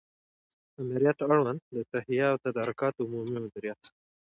[0.79, 3.81] آمریت اړوند د تهیه او تدارکاتو عمومي مدیریت